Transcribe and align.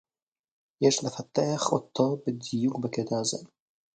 יש 0.81 1.03
לפתח 1.03 1.71
אותו 1.71 2.17
בדיוק 2.27 2.77
בקטע 2.79 3.15
הזה 3.21 3.37